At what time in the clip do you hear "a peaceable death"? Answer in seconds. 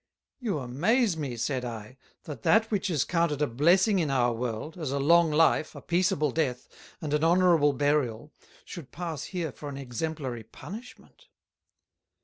5.75-6.67